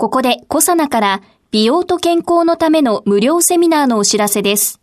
[0.00, 4.80] ここでコサナから美容と健康のための無料セミナーのお知らせです。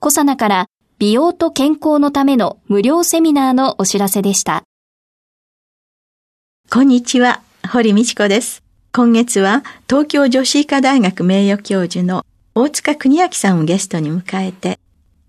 [0.00, 0.66] コサナから
[0.98, 4.64] 美容と健康のための無料セミナーのお知らせでした。
[6.68, 8.64] こんにちは、堀道子です。
[8.92, 14.80] 今月は東京女子医科大学名誉教授の大塚国明さんをゲストに迎えて、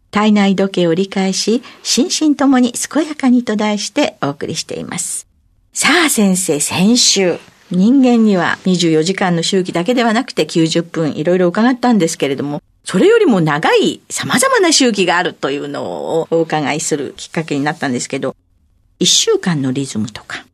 [0.09, 5.27] 体内時計を理解し、心身ともに健やかにと題してお送りしています。
[5.71, 7.37] さあ先生、先週、
[7.71, 18.35] 人間には24時間の周期だけではなくて90分いろいろ伺ったんですけれども、それよりも長い様々な周期があるというのをお伺いするきっかけになったんですけど、
[19.01, 20.45] 1週間のリズムとか、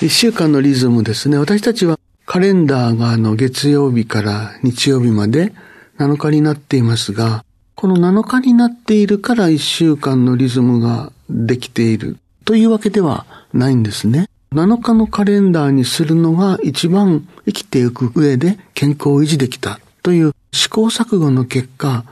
[0.00, 1.36] 一週間のリズムですね。
[1.36, 5.52] 私たちはカレンダーがあの月曜日から日曜日まで
[5.98, 7.44] 7日になっていますが、
[7.74, 14.29] この7日になっているから一週間のリズムができているというわけではないんですね。
[14.52, 22.04] 7日のカレンダーにするのが一番生きていく上で健康を維持できたという試行錯誤の結果、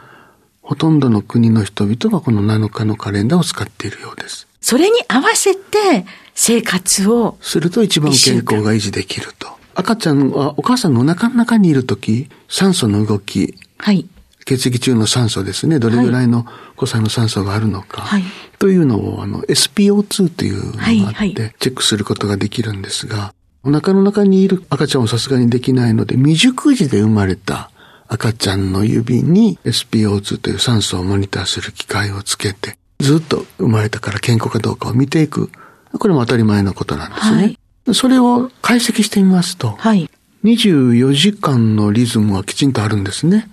[0.62, 4.46] ほとんどの国の人々がこの7日のカレンダーを使っているようです。
[4.60, 9.48] それに合わせて生活をすると一番健康が維持できると。
[9.74, 14.06] 赤ちゃんはお母さんのお腹の中にいるとき、酸素の動き、はい、
[14.44, 18.22] 血液中の酸素ですね、どれぐらいの誤差の酸素があるのか、はい、
[18.58, 20.72] というのをあの SPO2 というの
[21.04, 27.70] があって、チェックすることができるんですが、お腹の中にいる赤ちゃんはさすがにできないので、未熟児で生まれた
[28.08, 35.50] 赤ちゃんの指に SPO2 という酸素をモニターする機械をつけて、ずっと生まれたから健康かどうかを見ていく
[35.96, 37.42] これも当たり前のことなんですね。
[37.84, 40.10] はい、それを解析してみますと、はい、
[40.44, 43.48] 24時間のリズムはきちんとあるんですね。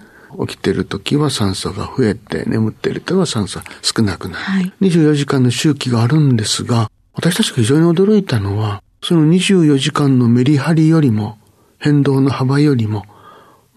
[0.48, 4.44] 起きてる時は酸素が増えて、眠ってる時は酸素が少なくなる。
[4.44, 11.38] はい、24時間の周期があるんですが、私たちが非常に驚いたのは、その24時間のメリハリよりも、
[11.80, 13.06] 変動の幅よりも、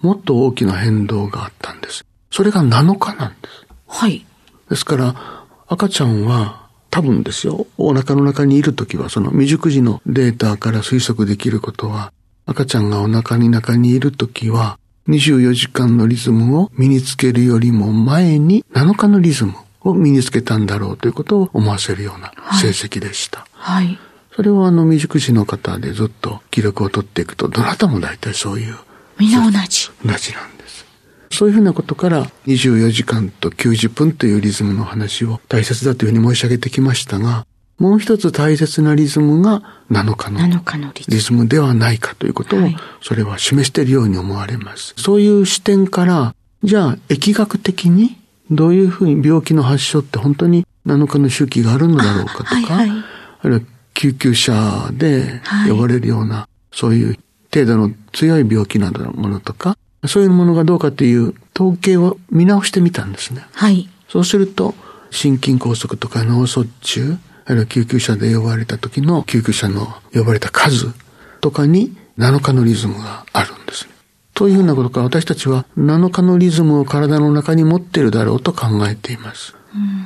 [0.01, 2.05] もっと大きな変動があったんです。
[2.31, 3.67] それが7日なんです。
[3.87, 4.25] はい。
[4.71, 12.13] ですから、赤ちゃんは多分ですよ、お腹の中にいるときは、その未熟児のデータから推測できることは、
[12.47, 23.47] 赤ちゃんがお腹に中にいるときは、24時間のリズムを身につけるよりも前に7日のリズムを身につけたんだろうということを思わせるような成績でした。
[23.53, 23.87] はい。
[23.87, 23.99] はい、
[24.37, 28.77] それはあの未熟児の方でずっと記録を取っていくと、どなたも大体そういう。
[29.19, 29.91] みんな同じ。
[30.05, 30.87] 同じなんです。
[31.33, 37.47] そういうふうなことから24時間と90分というリズムの話を大切だというふうに申し上げてきましたが、
[37.79, 42.61] もう一つ大切なリズムが7日のリズムではないかということを、
[43.01, 44.95] それは示しているように思われます。
[44.97, 46.35] そういう視点から、
[46.65, 48.19] じゃあ疫学的に
[48.51, 53.05] どういうふうに病気の発症って本当に7日の周期があるのだろうかとか、あはいはい、
[53.43, 57.17] あるいは救急車で呼ばれるような、はい、そういう
[57.53, 59.77] 程度の強い病気などのものとか、
[60.07, 63.47] そういうものがどうかという統計を見直してみたんですね。
[63.53, 63.89] はい。
[64.09, 64.75] そうすると、
[65.11, 67.17] 心筋梗塞とか脳卒中、
[67.49, 70.93] あるいは救急車で呼ばれた時の救急車の呼ばれた数
[71.41, 73.93] とかに7日のリズムがあるんですね。
[74.35, 79.55] というふうなことから私たちは7日のリズムを体の中に持っているだろうと考えています。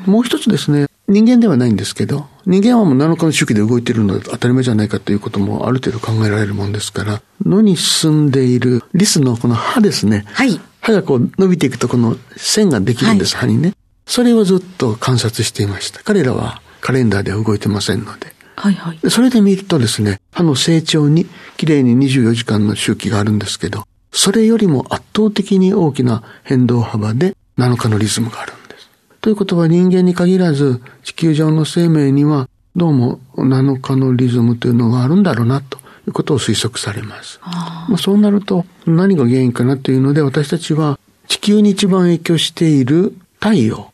[0.06, 10.24] うもう一つですね、人間ではないんですけど、人間はもう7日の周期で動いているので当たり前じゃないかということもある程度考えられるもんですから、野に進んでいるリスのこの歯ですね。
[10.28, 10.60] はい。
[10.80, 13.74] 歯がこう伸びていくとこの線ができるんです、はい、歯にね。
[14.06, 16.04] それをずっと観察していました。
[16.04, 18.34] 彼らはカレンダーでは動いてませんので。
[18.56, 19.10] はいはい。
[19.10, 21.26] それで見るとですね、歯の成長に
[21.56, 28.90] きれいに24時間の周期があるんですけど、それよりも圧倒的に大きな変動幅で7日のリズムがあるんです。
[29.20, 37.38] ということは人間に限らず地球上の生命にはどうも7日のリズムというのがあるんだろうなということを推測されます。
[37.42, 43.92] まあ、そうなると何が原因かなというので私たちは地球に一番影響している太陽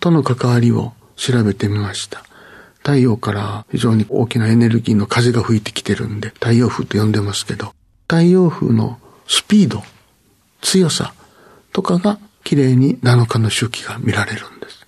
[0.00, 2.24] との関わりを調べてみました。
[2.78, 7.72] 太陽から非常に大きなエネルギーの風が吹いてきてるんで太陽風と呼んでますけど
[8.06, 9.82] 太陽風のスピード、
[10.60, 11.14] 強さ
[11.72, 14.86] とかが綺麗に7日の周期が見られるんです。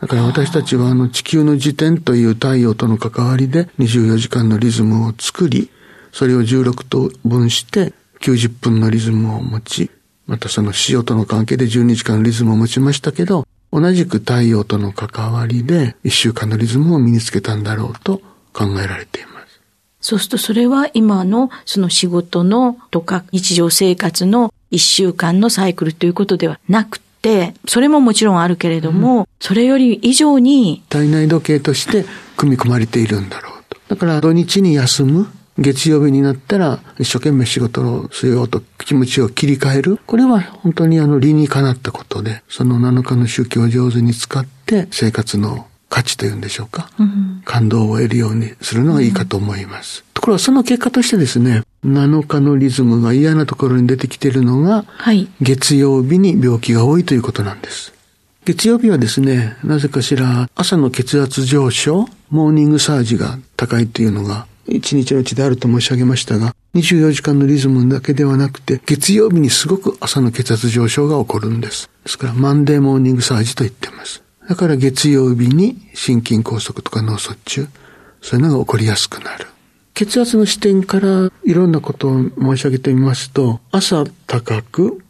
[0.00, 5.70] だから私たちはあの地球の時点という太陽との関わりで24時間のリズムを作り、
[6.12, 9.90] それを16等分して90分のリズムを持ち、
[10.26, 18.20] またその潮との関係で12時間のリズムを持ちましたけど、同じく太陽との関わりで1週間のリズムを身につけたんだろうと
[18.52, 19.60] 考えられています。
[20.00, 32.04] そうするとそれは今のその仕事のとか日常生活の1週間のサイクルということではなくて、それももちろんあるけれども、うん、それより以上に体内時計として
[32.36, 33.78] 組み込まれているんだろうと。
[33.88, 39.98] だから土日に休む月曜日になったら一生懸命仕事をしようと気持ちを切り替える。
[40.06, 50.04] これは本当にあの理にかなったことで、その7日の宗教を上手に使って生活の価値というんでしょうか、うん、感動を得るようにするのがいいかと思います。
[50.06, 57.92] うん、ところがその結果としてですね、7日のリズムが嫌なところに出てきているのが、はい、月曜日に病気が多いということなんです。
[58.44, 71.90] 月曜日はですね、なぜかしら朝の血圧上昇、モーニングサージが高いというのが一日のうちであると申し上げましたが、24時間のリズムだけではなくて、月曜日にすごく朝の血圧上昇が起こるんです。
[72.04, 74.22] ですから、マンデーモーニングサージと言ってます。
[74.48, 77.68] だから月曜日に心筋梗塞とか脳卒中、
[78.22, 79.46] そういうのが起こりやすくなる。
[79.94, 85.02] 血圧の視点からいろんなことを申し上げてみますと、朝高く、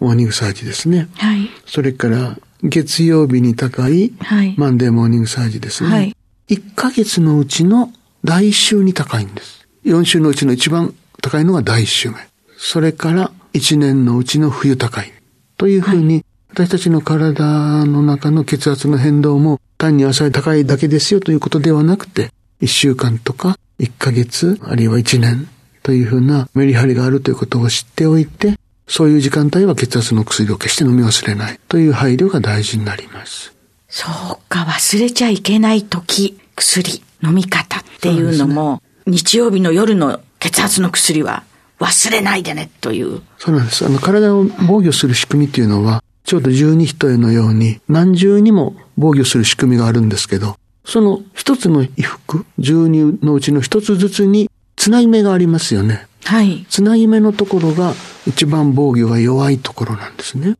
[0.00, 1.08] モーニングサージですね。
[1.14, 1.50] はい。
[1.66, 5.90] それから月曜日に高い、はい、マンデーモーニングサージですね。
[5.90, 6.16] はい。
[6.48, 7.92] 1ヶ月のうちの
[8.26, 9.68] 第1週に高いんです。
[9.84, 10.92] 4週のうちの一番
[11.22, 12.16] 高いのが第1週目。
[12.58, 15.12] それから1年のうちの冬高い。
[15.56, 22.32] というふうに、私たちの体の中の血圧の変動も単に朝高いだけですよということではなくて、
[22.62, 25.48] 1週間とか1ヶ月、あるいは1年
[25.84, 28.58] というふうなメリハリがあるということを知っておいて、
[28.88, 33.54] そういう時間帯は血圧の薬を決して飲み忘れないという配慮が大事になります。
[33.88, 41.44] そうか、忘れちゃいけない時、薬、飲み方っていうのも、ね、日曜日の夜の血圧の薬は
[41.78, 43.22] 忘れないでねという。
[43.38, 43.84] そうなんです。
[43.84, 56.06] あの、体を防御する仕組みっていうのは、ちょうど十二人のように何重にも防御する仕組みがあるんですけど、その一つの衣服、十二のうちの一つずつにつなぎ目がありますよね。
[56.24, 56.66] はい。
[56.68, 57.94] つなぎ目のところが
[58.26, 60.56] 一番防御が弱いところなんですね。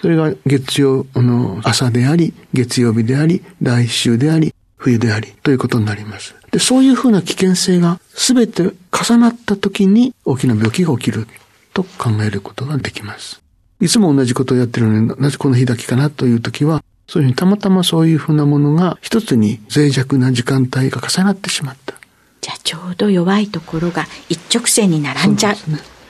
[0.00, 6.34] それが月曜の朝であり、月曜日であり、来週であり、冬であり、ということになります。
[6.50, 11.28] で、そういうふうな危険性が全て重なった時に大きな病気が起きる
[11.74, 13.42] と考えることができます。
[13.80, 21.94] いつも同じことをやってるのになぜこの日だけかなという時は、そういうふうにたまたまそういうふうなものが一つに脆弱な時間帯が重なってしまった。
[22.40, 25.56] じゃあちょうど弱いところが一直線に並んじゃう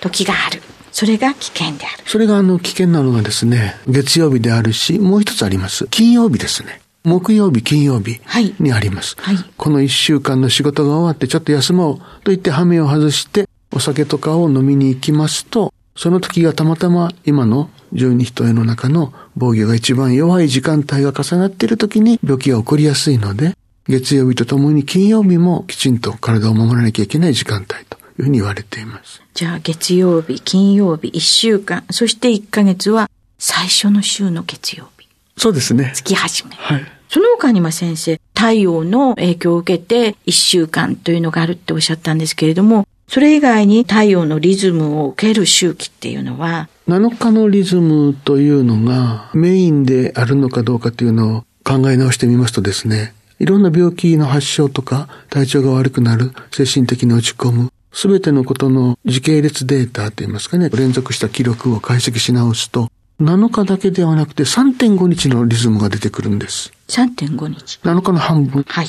[0.01, 0.63] 時がある。
[0.93, 2.05] それが危険である。
[2.07, 5.87] それがあの危険なのがですね、月曜日であるし、もう一つあります。
[5.89, 6.81] 金曜日ですね。
[7.05, 8.21] 木曜日、金曜日
[8.59, 9.17] にあります。
[9.19, 23.57] はいはい、この一週間の仕事が終わってちょっと休もうと言って羽目を外してお酒とかを飲みに行きますと、その時がたまたま今の十二人の中の防御が一番弱い時間帯が重なっている時に病気が起こりやすいので、
[23.89, 27.77] 月曜日とともに金曜日もきちんと体を守らなきゃいけない時間帯とい
[28.21, 29.23] うふうに言われています。
[29.35, 35.00] じゃあ月曜日、金曜日、一週間、そして一ヶ月は最初の週の月曜日。
[35.41, 35.93] そうですね。
[35.95, 36.55] 月始め。
[36.55, 36.85] はい。
[37.09, 66.73] その他にも先生、太陽の影響を受けて一週間というのがあるっておっしゃったんですけれども、それ以外に太陽のリズムを受ける周期っていうのは7日のリズムというのがメインであるのかどうかというのを考え直してみますとですね、いろんな病気の発症とか体調が悪くなる、精神的に落ち込む、すべてのことの時系列データといいますかね、連続した記録を解析し直すと、7日だけではなくて3.5日のリズムが出てくるんです。
[66.89, 68.65] 3.5日 ?7 日の半分。
[68.67, 68.87] はい。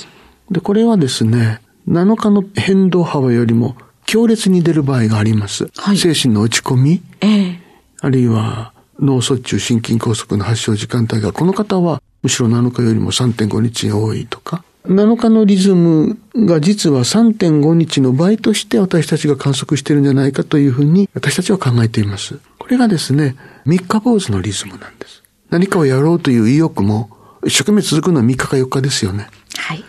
[0.50, 5.70] で、これはですね、7日の変動幅よりも強烈に出る場合があります。
[5.76, 7.60] はい、精神の落ち込み、ええ、
[8.00, 22.40] あるいは脳卒中、心筋梗塞の発症時間帯が、この方はむしろ7日よりも3.5日が多いとか、7日のリズムが実は3.5日の倍として私たちが観測しているんじゃないかというふうに私たちは考えています。
[22.72, 23.36] これがですね、
[23.66, 25.22] 3日坊主のリズムなんです。
[25.50, 27.10] 何かをやろうという意欲も
[27.46, 29.28] 一生懸命続くのは3日か4日ですよね。
[29.58, 29.84] はい。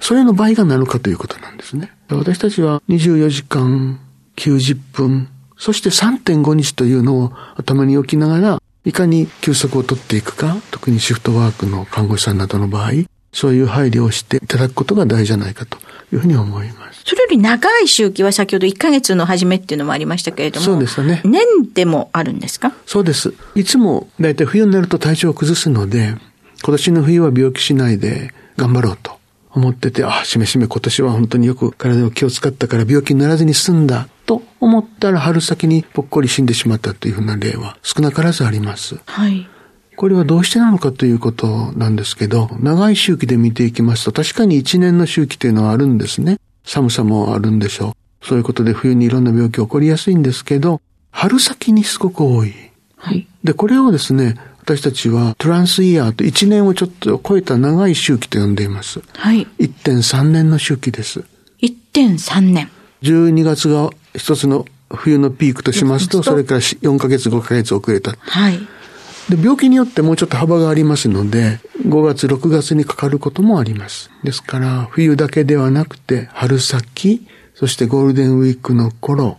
[0.00, 1.90] それの倍が7日ということなんですね。
[2.10, 3.98] 私たちは24時間
[4.36, 12.90] 90分、そして3.5日というのを頭に置きながら、いかに休息を取っていくか、特にシフトワークの看護師さんなどの場合、
[13.36, 15.76] そういう配慮をしていただくことが大事じゃないかと
[16.10, 17.02] いうふうに思います。
[17.04, 20.64] それより長い周期は先ほど1ヶ月の初めっていうのもありましたけれども。
[20.64, 21.20] そうですね。
[21.24, 22.72] 年でもあるんですか？
[22.86, 23.34] そうです。
[23.54, 26.16] いつも大体冬になると体調を崩すので、
[26.64, 29.18] 今年の冬は病気しないで頑張ろうと
[29.50, 38.98] 思ってて、あ、しめしめ今年は本当によく体を気を使ったから病気にならずに済んだと思ったら春先にぽっこり死んでしまったというふうな例は少なからずあります。
[39.04, 39.46] はい。
[39.96, 46.38] これはどうしてなのかということなんですけど、長い周期で見ていきますと、確かに1年の周期というのはあるんですね。
[46.64, 48.26] 寒さもあるんでしょう。
[48.26, 52.52] そういうことで冬にいろんな病気起こりやすいんですけど、春先にすごく多い。
[52.96, 53.26] はい。
[53.42, 59.00] で、これをですね、私たちはトランスイヤーと1年をちょっと超えた長い周期と呼んでいます。
[59.14, 59.46] はい。
[59.60, 61.24] 1.3年の周期です。
[61.62, 62.68] 1.3年。
[63.02, 68.16] 12月が一つの冬のピークとしますと、それから4ヶ月、5ヶ月遅れた。
[68.18, 68.58] はい。
[69.28, 74.10] で、病気によってもうちょっと幅がありますので、5月、6月にかかることもあります。
[74.22, 79.38] ですから、冬だけではなくて、春先、そしてゴールデンウィークの頃、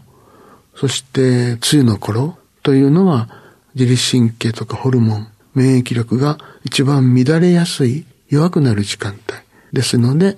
[0.75, 3.29] そして梅雨の頃というのは、
[3.75, 9.21] 自律神経とかホルモン、免疫力が一番乱れやすい、弱くなる時間帯
[9.71, 10.37] ですので、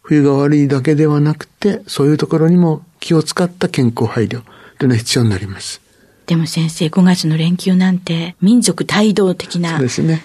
[0.00, 4.42] 冬が悪いだけではなくて、そういうところにも気を使った健康配慮
[4.78, 5.82] というのは必要になります。
[6.28, 9.70] でも先生、5月の連休なんて民族帯同的な。
[9.70, 10.22] そうですね。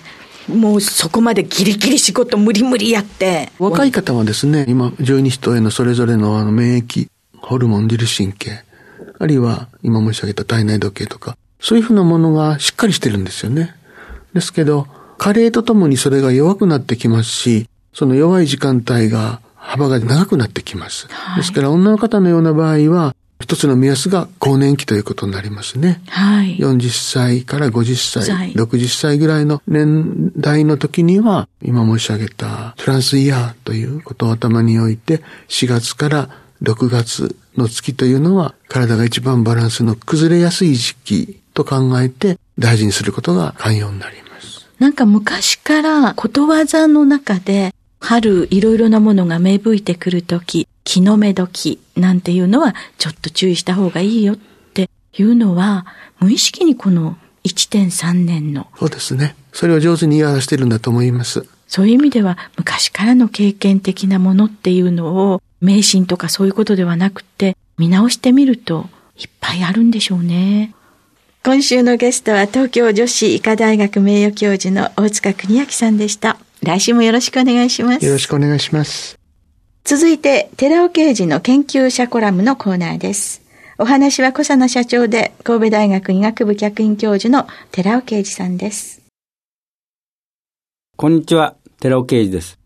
[0.49, 3.49] もうそこまでギリギリ仕事無理無理やって。
[3.57, 7.07] 若い方はですね、今、十二人へのそれぞれのあの免疫、
[7.37, 8.65] ホルモン、自律神経、
[9.17, 13.73] あるいは今申し上げた体内時計とか、そういうふうなものがしっかりしてるんですよね。
[14.33, 21.07] ですけど、加齢とともにそれが弱くなってきますし、その弱い時間帯が幅が長くなってきます。
[21.09, 26.01] はい、ですから女の方のような場合は、一つの目安が更年期ということになりますね。
[26.07, 26.57] はい。
[26.59, 36.29] 40歳から50歳、60歳ぐらいの年代の時には、今申し上げたトランスイヤーということを頭に置いて、4月から
[36.61, 44.65] 6月の月というのは、体が一番バランスの崩れやすい時期と考えて、大事にすることが寛容になります。
[44.79, 54.37] なんか昔からことわざの中で、春いろいろなものが芽吹いてくるとき、気の目時なんていうのはちょっと注意した方がいいよっ
[54.73, 55.85] ていうのは、
[56.19, 58.67] 無意識にこの1.3年の。
[58.79, 59.35] そうですね。
[59.51, 61.45] それを上手に言い表してるんだと思います。
[61.67, 70.73] そういう意味では昔からの経験的なものっていうのを迷信とかそういうことではなくて見直してみるといっぱいあるんでしょうね。
[71.43, 76.37] 今週のゲストは東京女子医科大学名誉教授の大塚邦明さんでした。
[76.61, 78.05] 来週もよろしくお願いします。
[78.05, 79.22] よろしくお願いします。
[79.85, 83.41] 続いて、寺尾刑事の研究者コラムのコーナーです。
[83.77, 89.01] お話は小佐奈社長で、神戸大学医学部客員教授の寺尾啓二さんです。
[90.95, 92.57] こんにちは、寺尾啓二です。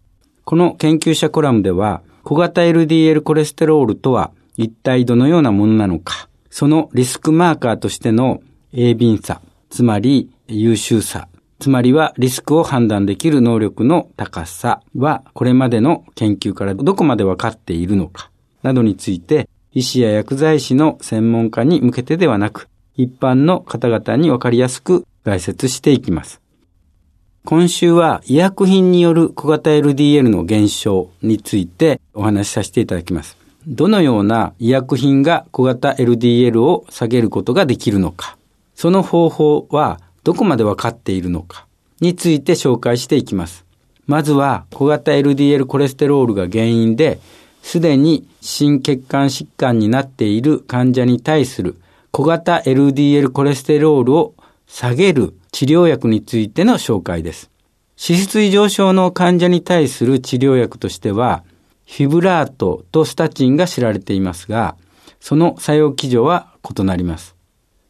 [0.46, 8.44] この研究者コラムでは、小型 LDL コレステロールとは一体どのようなものなのか、そのリスクマーカーとしての
[8.74, 11.28] 鋭敏さ、つまり優秀さ、
[11.60, 18.30] つまりはリスクを判断できる能力の高さはこれまでの研究からどこまで分かっているのか
[18.64, 26.42] などについて医師や薬剤師の専門家に向けてではなく一般の方々に分かりやすく解説していきます。
[27.46, 33.38] 今週は医薬品による小型 LDL の減少についてお話しさせていただきます。
[33.68, 38.38] どのような医薬品が小型 LDL を下げることができるのか、
[38.76, 41.68] その方法はどこまでわかっているのか
[42.02, 43.64] について紹介していきます。
[44.08, 47.22] まずは小型 LDL コレステロールが原因で、
[47.62, 51.78] すでに心血管疾患になっている患者に対する
[52.12, 54.34] 小型 LDL コレステロールを
[54.68, 57.50] 下げる治療薬についての紹介です。
[57.96, 61.46] 脂質異常症の患者に対する治療薬としては、
[61.86, 64.76] フィブラートとスタチンが知られていますが、
[65.22, 67.38] その作用基準は異なります。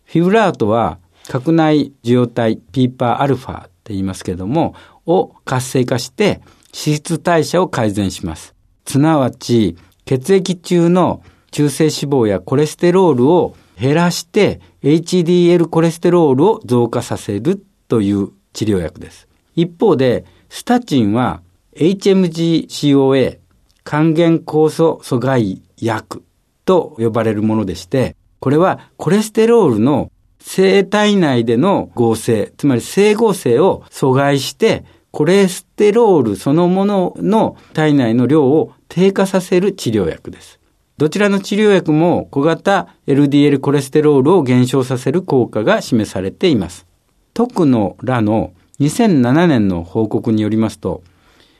[0.06, 6.41] フィブラートは核内受容体ピーパーアルファって言いますけれども、を活性化して
[6.74, 8.53] 脂質代謝を改善します。
[8.86, 19.27] すなわち、血液中の中性脂肪やコレステロールを減らして HDL コレステロールを増加させるという治療薬です。
[19.55, 21.41] 一方で、スタチンは
[21.75, 23.39] HMG-CoA
[23.84, 26.24] 還元酵素阻害薬
[26.65, 30.12] と呼ばれるものでして、これはコレステロールの
[30.50, 40.58] 生体内での合成、つまり整合性を阻害して、コレステロールそのものの体内の量を低下させる治療薬です。
[40.98, 46.88] どちらの治療薬も小型 LDL コレステロールを減少させる効果が示されています。
[47.34, 51.04] 徳野らの2007年の報告によりますと、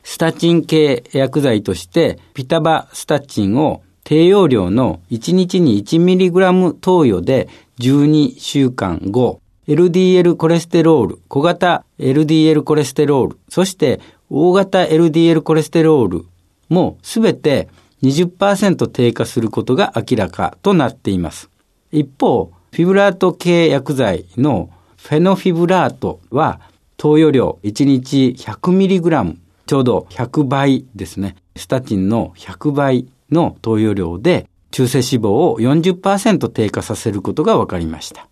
[0.04, 16.26] スタチン系薬剤としてピタバスタチンを低用量の1日に 1mg 投与で12週間後、LDL コレステロール、小型 LDL コレステロール、そして大型 LDL コレステロール
[16.70, 17.68] もすべて
[18.02, 21.50] 20%低下することが明らかとなっています。
[21.92, 26.60] 一方、フィブラート系薬剤のフェノフィブラートは
[26.98, 31.36] 投与量1日 100mg ちょうど100倍ですね。
[31.56, 38.28] スタチンの100倍の投与量で中性脂肪を40%低下させることが分かりました。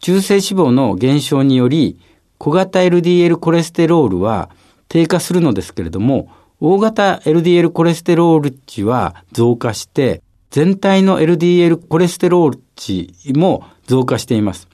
[0.00, 2.00] 中性脂肪の減少により
[2.38, 4.50] 小型 LDL コレステロールは
[4.88, 10.20] 低下するのですけれども、大型 LDL コレステロール値は増加して、
[10.50, 14.66] 全体の LDL コレステロール値も増加しています。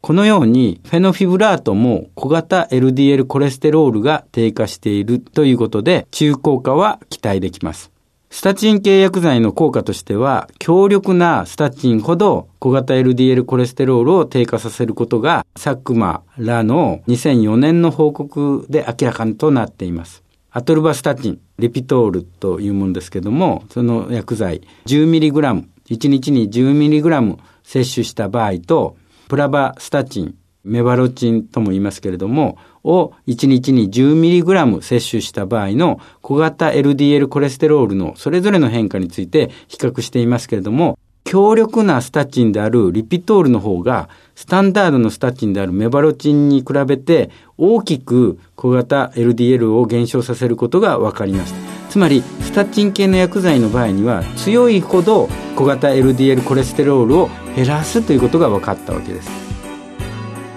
[0.00, 7.91] このようにフェノフィブラートも小型 LDL コレステロールが低下しているということで中効果は期待できます。
[8.34, 20.22] スタチン系薬剤の効果としては、強力なスタチンほど小型 LDL コレステロールを低下させることが、サックマらの2004年の報告で明らかとなっています。
[20.50, 28.96] アトルバスタチン、リピトールというものですけども、その薬剤 10mg、1日に 10mg 摂取した場合と、
[29.28, 30.34] プラバスタチン、
[30.64, 51.58] メバロチンとも言いますけれども、を1日に 10mg 摂取した場合の小型 LDL コレステロールのそれぞれの変化について比較していますけれども、強力なスタチンであるリピトールの方が、スタンダードのスタチンであるメバロチンに比べて大きく小型 LDL を減少させることが分かりました。
[51.90, 59.30] つまり、スタチン系の薬剤の場合には強いほど小型 LDL コレステロールを減らすということが分かったわけです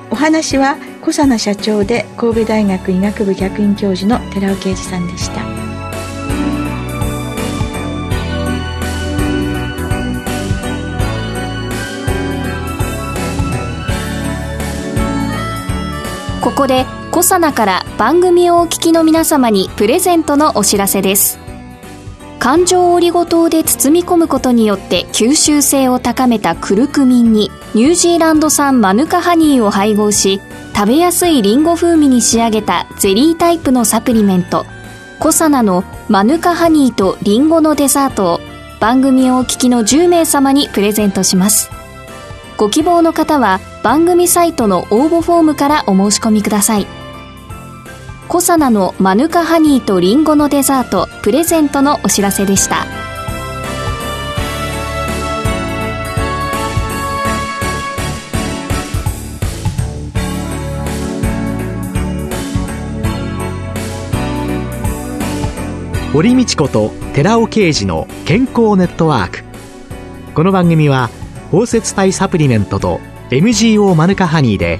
[0.10, 5.44] お話は小佐奈社長で神戸大学医学部客員教授の寺尾啓二さんでした。
[16.42, 21.45] ここでコサナから番組をお聞きの皆様にプレゼントのお知らせです。
[22.40, 30.42] 環状オリゴ糖で包み込むことによって吸収性を高めたクルクミンにニュージーランド産マヌカハニーを配合し
[30.76, 34.66] 食べやすいリンゴ風味に仕上げたゼリータイプのサプリメント
[35.20, 38.40] コサナのマヌカハニーとリンゴのデザートを
[38.80, 41.72] 番組をお聞きの10名様にプレゼントします。
[42.58, 46.88] ご希望の方は番組サイトの応募フォームからお申し込みください。
[48.28, 52.86] コサナのマヌカハニーとリンゴのデザートプレゼントのお知らせでした。
[66.12, 69.44] 堀道子と寺尾啓二の健康ネットワーク。
[70.34, 71.12] この番組は
[71.52, 74.80] 包摂体サプリメントと MGO マヌカハニーで